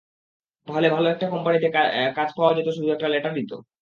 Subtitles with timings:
[0.67, 1.67] তাহলে ভালো একটা কোম্পানিতে
[2.15, 3.55] কাজ পাওয়া যেতো শুধু একটা লেটারইতো?